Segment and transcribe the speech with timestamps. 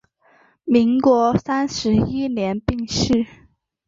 [0.65, 3.23] 民国三十一年病逝。